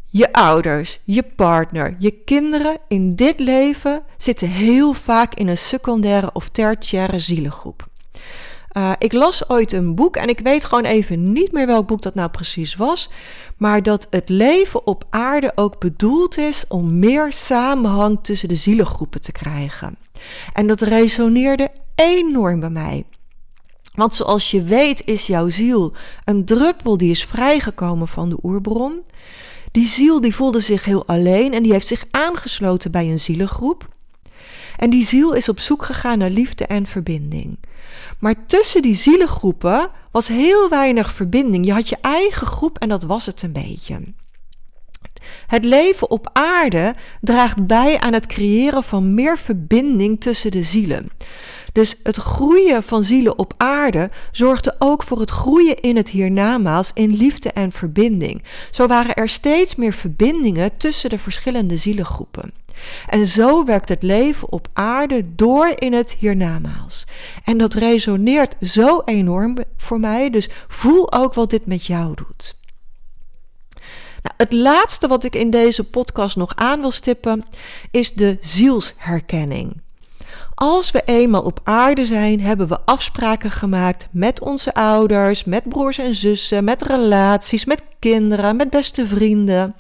je 0.07 0.33
ouders, 0.33 0.99
je 1.03 1.23
partner, 1.23 1.95
je 1.99 2.11
kinderen 2.11 2.77
in 2.87 3.15
dit 3.15 3.39
leven 3.39 4.03
zitten 4.17 4.47
heel 4.47 4.93
vaak 4.93 5.33
in 5.33 5.47
een 5.47 5.57
secundaire 5.57 6.29
of 6.33 6.49
tertiaire 6.49 7.19
zielengroep. 7.19 7.87
Uh, 8.77 8.91
ik 8.97 9.13
las 9.13 9.49
ooit 9.49 9.71
een 9.71 9.95
boek 9.95 10.15
en 10.15 10.27
ik 10.27 10.39
weet 10.39 10.65
gewoon 10.65 10.85
even 10.85 11.33
niet 11.33 11.51
meer 11.51 11.65
welk 11.65 11.87
boek 11.87 12.01
dat 12.01 12.15
nou 12.15 12.29
precies 12.29 12.75
was, 12.75 13.09
maar 13.57 13.83
dat 13.83 14.07
het 14.09 14.29
leven 14.29 14.87
op 14.87 15.03
aarde 15.09 15.51
ook 15.55 15.79
bedoeld 15.79 16.37
is 16.37 16.65
om 16.67 16.99
meer 16.99 17.31
samenhang 17.31 18.19
tussen 18.21 18.47
de 18.47 18.55
zielengroepen 18.55 19.21
te 19.21 19.31
krijgen. 19.31 19.97
En 20.53 20.67
dat 20.67 20.81
resoneerde 20.81 21.69
enorm 21.95 22.59
bij 22.59 22.69
mij. 22.69 23.05
Want 23.93 24.15
zoals 24.15 24.51
je 24.51 24.63
weet 24.63 25.05
is 25.05 25.27
jouw 25.27 25.49
ziel 25.49 25.93
een 26.25 26.45
druppel 26.45 26.97
die 26.97 27.09
is 27.09 27.25
vrijgekomen 27.25 28.07
van 28.07 28.29
de 28.29 28.37
oerbron. 28.43 29.03
Die 29.71 29.87
ziel 29.87 30.21
die 30.21 30.35
voelde 30.35 30.59
zich 30.59 30.85
heel 30.85 31.07
alleen 31.07 31.53
en 31.53 31.63
die 31.63 31.71
heeft 31.71 31.87
zich 31.87 32.03
aangesloten 32.11 32.91
bij 32.91 33.11
een 33.11 33.19
zielengroep. 33.19 33.85
En 34.77 34.89
die 34.89 35.05
ziel 35.05 35.33
is 35.33 35.49
op 35.49 35.59
zoek 35.59 35.85
gegaan 35.85 36.17
naar 36.17 36.29
liefde 36.29 36.65
en 36.65 36.85
verbinding. 36.85 37.57
Maar 38.19 38.45
tussen 38.45 38.81
die 38.81 38.95
zielengroepen 38.95 39.89
was 40.11 40.27
heel 40.27 40.69
weinig 40.69 41.13
verbinding. 41.13 41.65
Je 41.65 41.73
had 41.73 41.89
je 41.89 41.97
eigen 42.01 42.47
groep 42.47 42.77
en 42.77 42.89
dat 42.89 43.03
was 43.03 43.25
het 43.25 43.41
een 43.41 43.51
beetje. 43.51 43.99
Het 45.47 45.65
leven 45.65 46.09
op 46.09 46.29
aarde 46.33 46.95
draagt 47.21 47.67
bij 47.67 47.99
aan 47.99 48.13
het 48.13 48.25
creëren 48.25 48.83
van 48.83 49.13
meer 49.13 49.37
verbinding 49.37 50.19
tussen 50.19 50.51
de 50.51 50.63
zielen. 50.63 51.07
Dus 51.73 51.95
het 52.03 52.17
groeien 52.17 52.83
van 52.83 53.03
zielen 53.03 53.39
op 53.39 53.53
aarde 53.57 54.09
zorgde 54.31 54.75
ook 54.79 55.03
voor 55.03 55.19
het 55.19 55.29
groeien 55.29 55.79
in 55.79 55.95
het 55.95 56.09
hiernamaals 56.09 56.91
in 56.93 57.15
liefde 57.15 57.51
en 57.51 57.71
verbinding. 57.71 58.43
Zo 58.71 58.87
waren 58.87 59.15
er 59.15 59.29
steeds 59.29 59.75
meer 59.75 59.93
verbindingen 59.93 60.77
tussen 60.77 61.09
de 61.09 61.17
verschillende 61.17 61.77
zielengroepen. 61.77 62.53
En 63.09 63.27
zo 63.27 63.65
werkt 63.65 63.89
het 63.89 64.03
leven 64.03 64.51
op 64.51 64.67
aarde 64.73 65.35
door 65.35 65.71
in 65.75 65.93
het 65.93 66.15
hiernamaals. 66.19 67.07
En 67.43 67.57
dat 67.57 67.73
resoneert 67.73 68.55
zo 68.61 69.01
enorm 69.05 69.57
voor 69.77 69.99
mij, 69.99 70.29
dus 70.29 70.49
voel 70.67 71.13
ook 71.13 71.33
wat 71.33 71.49
dit 71.49 71.65
met 71.65 71.85
jou 71.85 72.15
doet. 72.15 72.57
Nou, 74.21 74.35
het 74.37 74.53
laatste 74.53 75.07
wat 75.07 75.23
ik 75.23 75.35
in 75.35 75.49
deze 75.49 75.83
podcast 75.83 76.35
nog 76.35 76.55
aan 76.55 76.81
wil 76.81 76.91
stippen 76.91 77.45
is 77.91 78.13
de 78.13 78.37
zielsherkenning. 78.41 79.81
Als 80.55 80.91
we 80.91 81.01
eenmaal 81.05 81.41
op 81.41 81.59
aarde 81.63 82.05
zijn, 82.05 82.41
hebben 82.41 82.67
we 82.67 82.79
afspraken 82.85 83.51
gemaakt 83.51 84.07
met 84.11 84.41
onze 84.41 84.73
ouders, 84.73 85.43
met 85.43 85.69
broers 85.69 85.97
en 85.97 86.13
zussen, 86.13 86.63
met 86.63 86.81
relaties, 86.81 87.65
met 87.65 87.81
kinderen, 87.99 88.55
met 88.55 88.69
beste 88.69 89.07
vrienden. 89.07 89.75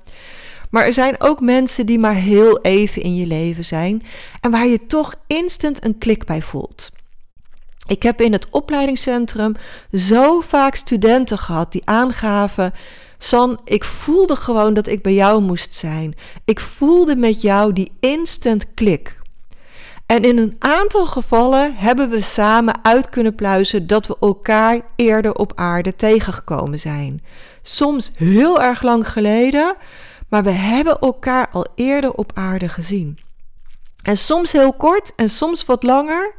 Maar 0.69 0.85
er 0.85 0.93
zijn 0.93 1.21
ook 1.21 1.39
mensen 1.39 1.85
die 1.85 1.99
maar 1.99 2.15
heel 2.15 2.61
even 2.61 3.01
in 3.01 3.15
je 3.15 3.25
leven 3.25 3.65
zijn 3.65 4.03
en 4.41 4.51
waar 4.51 4.67
je 4.67 4.85
toch 4.87 5.15
instant 5.27 5.85
een 5.85 5.97
klik 5.97 6.25
bij 6.25 6.41
voelt. 6.41 6.89
Ik 7.87 8.03
heb 8.03 8.21
in 8.21 8.31
het 8.31 8.47
opleidingscentrum 8.49 9.55
zo 9.91 10.39
vaak 10.39 10.75
studenten 10.75 11.37
gehad 11.37 11.71
die 11.71 11.81
aangaven: 11.85 12.73
San, 13.17 13.59
ik 13.65 13.83
voelde 13.83 14.35
gewoon 14.35 14.73
dat 14.73 14.87
ik 14.87 15.01
bij 15.01 15.13
jou 15.13 15.41
moest 15.41 15.73
zijn. 15.73 16.15
Ik 16.45 16.59
voelde 16.59 17.15
met 17.15 17.41
jou 17.41 17.73
die 17.73 17.91
instant 17.99 18.73
klik. 18.73 19.21
En 20.05 20.23
in 20.23 20.37
een 20.37 20.55
aantal 20.59 21.05
gevallen 21.05 21.75
hebben 21.75 22.09
we 22.09 22.21
samen 22.21 22.83
uit 22.83 23.09
kunnen 23.09 23.35
pluizen 23.35 23.87
dat 23.87 24.07
we 24.07 24.17
elkaar 24.19 24.81
eerder 24.95 25.35
op 25.35 25.51
aarde 25.55 25.95
tegengekomen 25.95 26.79
zijn. 26.79 27.23
Soms 27.61 28.11
heel 28.15 28.61
erg 28.61 28.81
lang 28.81 29.07
geleden, 29.07 29.75
maar 30.29 30.43
we 30.43 30.51
hebben 30.51 30.99
elkaar 30.99 31.49
al 31.51 31.65
eerder 31.75 32.13
op 32.13 32.31
aarde 32.33 32.69
gezien. 32.69 33.17
En 34.01 34.17
soms 34.17 34.51
heel 34.51 34.73
kort 34.73 35.15
en 35.15 35.29
soms 35.29 35.65
wat 35.65 35.83
langer. 35.83 36.35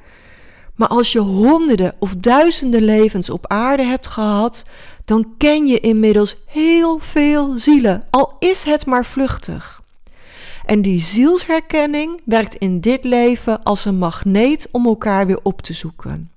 Maar 0.75 0.88
als 0.88 1.12
je 1.12 1.18
honderden 1.18 1.94
of 1.99 2.14
duizenden 2.14 2.83
levens 2.83 3.30
op 3.30 3.47
aarde 3.47 3.83
hebt 3.83 4.06
gehad, 4.06 4.64
dan 5.04 5.35
ken 5.38 5.66
je 5.66 5.80
inmiddels 5.80 6.37
heel 6.47 6.99
veel 6.99 7.59
zielen, 7.59 8.04
al 8.11 8.37
is 8.38 8.62
het 8.62 8.87
maar 8.87 9.04
vluchtig. 9.04 9.83
En 10.64 10.83
die 10.83 11.00
zielsherkenning 11.00 12.21
werkt 12.25 12.54
in 12.54 12.80
dit 12.80 13.04
leven 13.04 13.62
als 13.62 13.85
een 13.85 13.99
magneet 13.99 14.68
om 14.71 14.87
elkaar 14.87 15.26
weer 15.26 15.40
op 15.42 15.62
te 15.62 15.73
zoeken. 15.73 16.30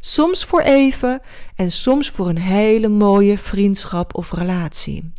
Soms 0.00 0.44
voor 0.44 0.60
even 0.60 1.20
en 1.56 1.70
soms 1.70 2.10
voor 2.10 2.28
een 2.28 2.38
hele 2.38 2.88
mooie 2.88 3.38
vriendschap 3.38 4.14
of 4.14 4.32
relatie. 4.32 5.12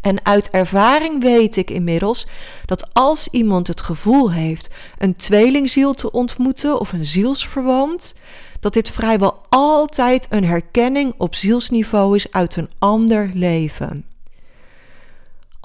En 0.00 0.24
uit 0.24 0.50
ervaring 0.50 1.22
weet 1.22 1.56
ik 1.56 1.70
inmiddels 1.70 2.26
dat 2.66 2.94
als 2.94 3.28
iemand 3.28 3.66
het 3.66 3.80
gevoel 3.80 4.32
heeft 4.32 4.70
een 4.98 5.16
tweelingziel 5.16 5.92
te 5.92 6.10
ontmoeten 6.10 6.80
of 6.80 6.92
een 6.92 7.06
zielsverwant, 7.06 8.14
dat 8.60 8.72
dit 8.72 8.90
vrijwel 8.90 9.42
altijd 9.48 10.26
een 10.30 10.44
herkenning 10.44 11.14
op 11.18 11.34
zielsniveau 11.34 12.14
is 12.14 12.32
uit 12.32 12.56
een 12.56 12.68
ander 12.78 13.30
leven. 13.34 14.04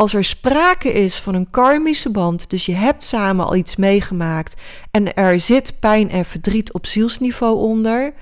Als 0.02 0.14
er 0.14 0.24
sprake 0.24 0.92
is 0.92 1.20
van 1.20 1.36
een 1.36 1.50
karmische 1.50 2.10
band, 2.10 2.50
dus 2.50 2.66
je 2.66 2.74
hebt 2.74 3.04
samen 3.04 3.46
al 3.46 3.56
iets 3.56 3.76
meegemaakt 3.76 4.62
en 4.92 5.14
er 5.14 5.40
zit 5.40 5.80
pijn 5.80 6.10
en 6.10 6.26
verdriet 6.26 6.74
op 6.74 6.86
zielsniveau 6.86 7.58
onder, 7.58 8.14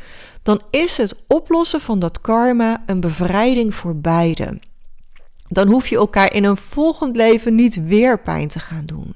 dan 0.43 0.61
is 0.69 0.97
het 0.97 1.15
oplossen 1.27 1.81
van 1.81 1.99
dat 1.99 2.21
karma 2.21 2.83
een 2.85 2.99
bevrijding 2.99 3.75
voor 3.75 3.95
beiden. 3.95 4.59
Dan 5.47 5.67
hoef 5.67 5.87
je 5.87 5.95
elkaar 5.95 6.33
in 6.33 6.43
een 6.43 6.57
volgend 6.57 7.15
leven 7.15 7.55
niet 7.55 7.83
weer 7.83 8.19
pijn 8.19 8.47
te 8.47 8.59
gaan 8.59 8.85
doen. 8.85 9.15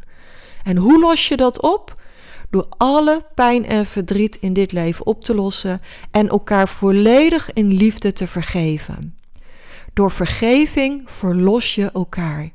En 0.64 0.78
hoe 0.78 1.00
los 1.00 1.28
je 1.28 1.38
dat 1.38 1.62
op? 1.62 2.02
Door 2.50 2.66
alle 2.78 3.26
pijn 3.36 3.66
en 3.66 3.86
verdriet 3.86 4.36
in 4.36 4.54
dit 4.54 4.72
leven 4.72 5.06
op 5.06 5.24
te 5.24 5.36
lossen 5.36 5.80
en 6.12 6.30
elkaar 6.30 6.68
volledig 6.68 7.54
in 7.54 7.68
liefde 7.68 8.14
te 8.14 8.28
vergeven. 8.28 9.23
Door 9.94 10.12
vergeving 10.12 11.02
verlos 11.06 11.76
je 11.76 11.92
elkaar. 11.92 12.52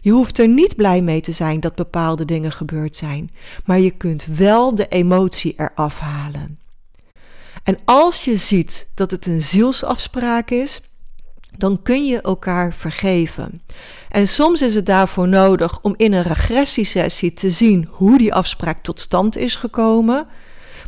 Je 0.00 0.10
hoeft 0.10 0.38
er 0.38 0.48
niet 0.48 0.76
blij 0.76 1.00
mee 1.00 1.20
te 1.20 1.32
zijn 1.32 1.60
dat 1.60 1.74
bepaalde 1.74 2.24
dingen 2.24 2.52
gebeurd 2.52 2.96
zijn, 2.96 3.30
maar 3.64 3.78
je 3.80 3.90
kunt 3.90 4.26
wel 4.26 4.74
de 4.74 4.88
emotie 4.88 5.54
eraf 5.56 5.98
halen. 5.98 6.58
En 7.62 7.78
als 7.84 8.24
je 8.24 8.36
ziet 8.36 8.86
dat 8.94 9.10
het 9.10 9.26
een 9.26 9.42
zielsafspraak 9.42 10.50
is, 10.50 10.80
dan 11.56 11.82
kun 11.82 12.06
je 12.06 12.20
elkaar 12.20 12.74
vergeven. 12.74 13.62
En 14.08 14.28
soms 14.28 14.62
is 14.62 14.74
het 14.74 14.86
daarvoor 14.86 15.28
nodig 15.28 15.80
om 15.80 15.94
in 15.96 16.12
een 16.12 16.22
regressiesessie 16.22 17.32
te 17.32 17.50
zien 17.50 17.88
hoe 17.90 18.18
die 18.18 18.34
afspraak 18.34 18.82
tot 18.82 19.00
stand 19.00 19.36
is 19.36 19.54
gekomen. 19.54 20.26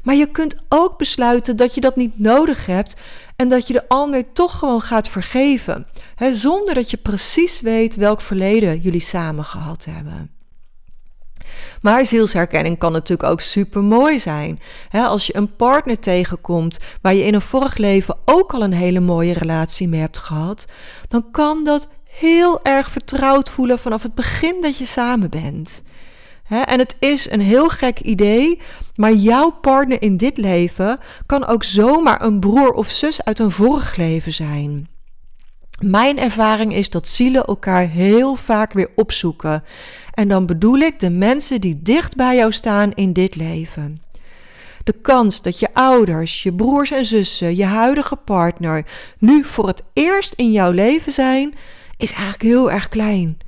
Maar 0.03 0.15
je 0.15 0.27
kunt 0.27 0.57
ook 0.69 0.99
besluiten 0.99 1.57
dat 1.57 1.75
je 1.75 1.81
dat 1.81 1.97
niet 1.97 2.19
nodig 2.19 2.67
hebt 2.67 2.97
en 3.43 3.49
dat 3.49 3.67
je 3.67 3.73
de 3.73 3.89
ander 3.89 4.33
toch 4.33 4.59
gewoon 4.59 4.81
gaat 4.81 5.09
vergeven, 5.09 5.87
hè, 6.15 6.35
zonder 6.35 6.75
dat 6.75 6.91
je 6.91 6.97
precies 6.97 7.61
weet 7.61 7.97
welk 7.97 8.21
verleden 8.21 8.79
jullie 8.79 9.01
samen 9.01 9.45
gehad 9.45 9.85
hebben. 9.91 10.31
Maar 11.81 12.07
zielsherkenning 12.07 12.79
kan 12.79 12.93
natuurlijk 12.93 13.29
ook 13.29 13.41
super 13.41 13.85
mooi 13.85 14.19
zijn. 14.19 14.61
als 14.91 15.27
je 15.27 15.37
een 15.37 15.57
partner 15.57 15.99
tegenkomt 15.99 16.79
waar 17.01 17.15
je 17.15 17.25
in 17.25 17.35
een 17.35 17.41
vorig 17.41 17.77
leven 17.77 18.17
ook 18.25 18.53
al 18.53 18.63
een 18.63 18.73
hele 18.73 19.01
mooie 19.01 19.33
relatie 19.33 19.89
mee 19.89 20.01
hebt 20.01 20.19
gehad, 20.19 20.67
dan 21.09 21.31
kan 21.31 21.65
dat 21.65 21.89
heel 22.11 22.63
erg 22.63 22.91
vertrouwd 22.91 23.51
voelen 23.51 23.79
vanaf 23.79 24.03
het 24.03 24.15
begin 24.15 24.61
dat 24.61 24.79
je 24.79 24.87
samen 24.87 25.31
bent. 25.31 25.83
En 26.61 26.79
het 26.79 26.97
is 26.99 27.31
een 27.31 27.41
heel 27.41 27.69
gek 27.69 28.01
idee, 28.01 28.59
maar 28.95 29.13
jouw 29.13 29.51
partner 29.51 30.03
in 30.03 30.17
dit 30.17 30.37
leven 30.37 30.99
kan 31.27 31.47
ook 31.47 31.65
zomaar 31.65 32.23
een 32.23 32.41
broer 32.41 32.71
of 32.71 32.89
zus 32.89 33.25
uit 33.25 33.39
een 33.39 33.51
vorig 33.51 33.97
leven 33.97 34.33
zijn. 34.33 34.89
Mijn 35.81 36.19
ervaring 36.19 36.75
is 36.75 36.91
dat 36.91 37.09
zielen 37.09 37.45
elkaar 37.45 37.89
heel 37.89 38.35
vaak 38.35 38.73
weer 38.73 38.91
opzoeken. 38.95 39.65
En 40.15 40.29
dan 40.29 40.47
bedoel 40.47 40.79
ik 40.79 41.01
de 41.01 41.11
mensen 41.11 41.61
die 41.61 41.83
dicht 41.83 42.17
bij 42.17 42.37
jou 42.37 42.53
staan 42.53 42.93
in 42.93 43.13
dit 43.13 43.37
leven. 43.37 44.01
De 44.85 44.93
kans 44.93 45.43
dat 45.43 45.59
je 45.59 45.75
ouders, 45.75 46.43
je 46.43 46.55
broers 46.55 46.91
en 46.91 47.05
zussen, 47.05 47.57
je 47.57 47.65
huidige 47.65 48.17
partner 48.17 48.87
nu 49.19 49.45
voor 49.45 49.67
het 49.67 49.83
eerst 49.93 50.33
in 50.33 50.53
jouw 50.53 50.71
leven 50.71 51.13
zijn, 51.13 51.55
is 51.97 52.13
eigenlijk 52.13 52.43
heel 52.43 52.71
erg 52.71 52.89
klein. 52.89 53.39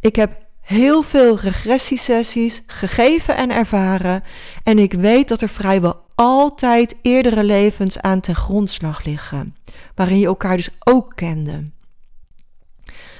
Ik 0.00 0.16
heb 0.16 0.46
heel 0.68 1.02
veel 1.02 1.38
regressiesessies 1.38 2.62
gegeven 2.66 3.36
en 3.36 3.50
ervaren 3.50 4.22
en 4.62 4.78
ik 4.78 4.92
weet 4.92 5.28
dat 5.28 5.40
er 5.40 5.48
vrijwel 5.48 6.04
altijd 6.14 6.96
eerdere 7.02 7.44
levens 7.44 8.00
aan 8.00 8.20
ten 8.20 8.34
grondslag 8.34 9.04
liggen, 9.04 9.56
waarin 9.94 10.18
je 10.18 10.26
elkaar 10.26 10.56
dus 10.56 10.68
ook 10.78 11.12
kende. 11.14 11.62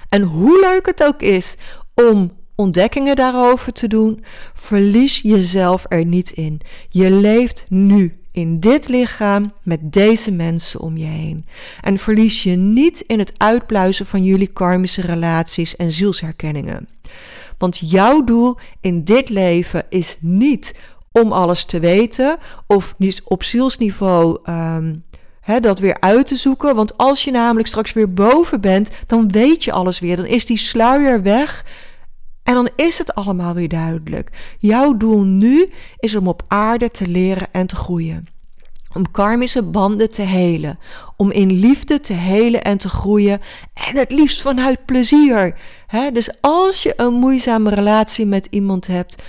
En 0.09 0.23
hoe 0.23 0.61
leuk 0.61 0.87
het 0.87 1.05
ook 1.05 1.23
is 1.23 1.55
om 1.95 2.33
ontdekkingen 2.55 3.17
daarover 3.17 3.73
te 3.73 3.89
doen, 3.89 4.25
verlies 4.55 5.21
jezelf 5.21 5.85
er 5.89 6.05
niet 6.05 6.31
in. 6.31 6.61
Je 6.89 7.11
leeft 7.11 7.67
nu 7.69 8.15
in 8.33 8.61
dit 8.61 8.89
lichaam 8.89 9.53
met 9.63 9.93
deze 9.93 10.31
mensen 10.31 10.81
om 10.81 10.97
je 10.97 11.07
heen. 11.07 11.47
En 11.81 11.99
verlies 11.99 12.43
je 12.43 12.57
niet 12.57 13.01
in 13.01 13.19
het 13.19 13.33
uitpluizen 13.37 14.07
van 14.07 14.25
jullie 14.25 14.53
karmische 14.53 15.01
relaties 15.01 15.77
en 15.77 15.93
zielsherkenningen. 15.93 16.89
Want 17.59 17.91
jouw 17.91 18.25
doel 18.25 18.57
in 18.81 19.05
dit 19.05 19.29
leven 19.29 19.85
is 19.89 20.17
niet 20.21 20.75
om 21.13 21.33
alles 21.33 21.65
te 21.65 21.81
weten 21.81 22.37
of 22.67 22.95
op 23.25 23.43
zielsniveau 23.43 24.39
um, 24.51 25.05
dat 25.61 25.79
weer 25.79 25.97
uit 26.01 26.27
te 26.27 26.37
zoeken. 26.37 26.75
Want 26.75 26.97
als 26.97 27.25
je 27.25 27.31
namelijk 27.31 27.69
straks 27.69 27.93
weer 27.93 28.13
boven 28.13 28.61
bent, 28.61 28.91
dan 29.07 29.29
weet 29.31 29.65
je 29.65 29.73
alles 29.73 29.99
weer. 29.99 30.17
Dan 30.17 30.27
is 30.27 30.47
die 30.47 30.57
sluier 30.57 31.23
weg. 31.23 31.65
En 32.43 32.55
dan 32.55 32.71
is 32.77 32.99
het 32.99 33.15
allemaal 33.15 33.55
weer 33.55 33.69
duidelijk. 33.69 34.57
Jouw 34.59 34.97
doel 34.97 35.23
nu 35.23 35.71
is 35.99 36.15
om 36.15 36.29
op 36.29 36.43
aarde 36.47 36.91
te 36.91 37.07
leren 37.07 37.49
en 37.53 37.67
te 37.67 37.77
groeien. 37.77 38.38
Om 38.99 39.11
karmische 39.11 39.63
banden 39.63 40.11
te 40.11 40.23
helen. 40.23 40.79
Om 41.17 41.31
in 41.31 41.53
liefde 41.53 42.01
te 42.01 42.13
helen 42.13 42.63
en 42.63 42.79
te 42.79 42.89
groeien. 42.89 43.41
En 43.75 43.97
het 43.97 44.11
liefst 44.11 44.41
vanuit 44.41 44.85
plezier. 44.85 45.59
dus 46.13 46.41
als 46.41 46.83
je 46.83 46.93
een 46.97 47.13
moeizame 47.13 47.71
relatie 47.71 48.27
met 48.27 48.47
iemand 48.51 48.87
hebt, 48.87 49.23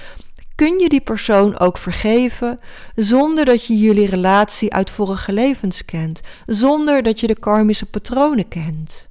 kun 0.56 0.80
je 0.80 0.90
die 0.90 1.02
persoon 1.02 1.60
ook 1.60 1.78
vergeven 1.78 2.60
zonder 2.96 3.46
dat 3.46 3.66
je 3.66 3.78
jullie 3.78 4.08
relatie 4.08 4.74
uit 4.74 4.90
vorige 4.90 5.34
levens 5.34 5.86
kent, 5.86 6.22
zonder 6.46 7.04
dat 7.04 7.20
je 7.20 7.28
de 7.28 7.40
karmische 7.40 7.86
patronen 7.86 8.48
kent. 8.48 9.10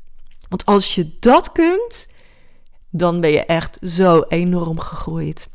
Want 0.49 0.65
als 0.65 0.95
je 0.95 1.11
dat 1.21 1.53
kunt, 1.53 2.09
dan 2.91 3.21
ben 3.21 3.31
je 3.31 3.45
echt 3.45 3.79
zo 3.83 4.25
enorm 4.29 4.81
gegroeid. 4.81 5.49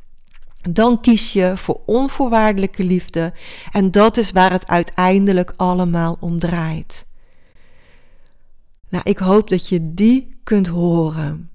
Dan 0.70 1.02
kies 1.02 1.34
je 1.34 1.58
voor 1.58 1.82
onvoorwaardelijke 1.86 2.84
liefde 2.84 3.34
en 3.72 3.92
dat 3.92 4.18
is 4.18 4.32
waar 4.32 4.52
het 4.52 4.68
uiteindelijk 4.68 5.54
allemaal 5.56 6.18
om 6.20 6.40
draait. 6.40 7.06
Nou, 8.90 9.04
ik 9.04 9.18
hoop 9.18 9.50
dat 9.50 9.70
je 9.70 9.94
die 9.94 10.40
kunt 10.44 10.68
horen. 10.68 11.50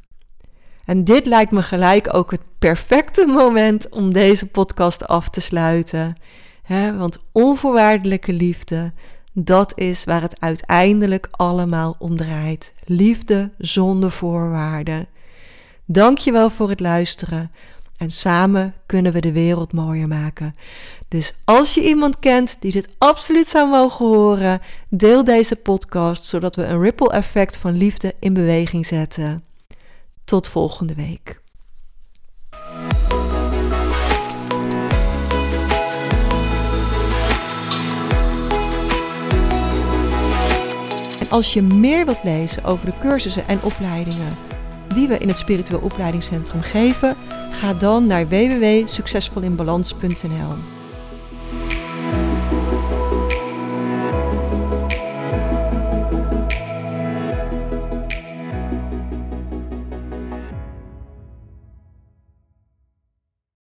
En 0.84 1.04
dit 1.04 1.26
lijkt 1.26 1.50
me 1.50 1.62
gelijk 1.62 2.14
ook 2.14 2.30
het 2.30 2.42
perfecte 2.58 3.26
moment 3.26 3.88
om 3.88 4.12
deze 4.12 4.46
podcast 4.46 5.06
af 5.06 5.28
te 5.28 5.40
sluiten. 5.40 6.16
want 6.98 7.18
onvoorwaardelijke 7.32 8.32
liefde, 8.32 8.92
dat 9.32 9.72
is 9.78 10.04
waar 10.04 10.22
het 10.22 10.40
uiteindelijk 10.40 11.28
allemaal 11.30 11.96
om 11.98 12.16
draait. 12.16 12.72
Liefde 12.84 13.50
zonder 13.58 14.10
voorwaarden. 14.10 15.06
Dankjewel 15.84 16.50
voor 16.50 16.68
het 16.68 16.80
luisteren. 16.80 17.50
En 17.98 18.10
samen 18.10 18.74
kunnen 18.86 19.12
we 19.12 19.20
de 19.20 19.32
wereld 19.32 19.72
mooier 19.72 20.08
maken. 20.08 20.52
Dus 21.08 21.34
als 21.44 21.74
je 21.74 21.82
iemand 21.88 22.18
kent 22.18 22.56
die 22.60 22.72
dit 22.72 22.88
absoluut 22.98 23.48
zou 23.48 23.68
mogen 23.68 24.06
horen, 24.06 24.60
deel 24.88 25.24
deze 25.24 25.56
podcast 25.56 26.24
zodat 26.24 26.56
we 26.56 26.64
een 26.64 26.80
ripple 26.80 27.10
effect 27.12 27.56
van 27.56 27.76
liefde 27.76 28.14
in 28.18 28.32
beweging 28.32 28.86
zetten. 28.86 29.44
Tot 30.24 30.48
volgende 30.48 30.94
week. 30.94 31.40
En 41.20 41.28
als 41.28 41.52
je 41.52 41.62
meer 41.62 42.04
wilt 42.04 42.24
lezen 42.24 42.64
over 42.64 42.86
de 42.86 42.98
cursussen 43.00 43.48
en 43.48 43.62
opleidingen 43.62 44.47
die 44.98 45.08
we 45.08 45.18
in 45.18 45.28
het 45.28 45.38
Spiritueel 45.38 45.80
Opleidingscentrum 45.80 46.62
geven, 46.62 47.16
ga 47.50 47.74
dan 47.74 48.06
naar 48.06 48.28
www.succesvolinbalans.nl. 48.28 50.77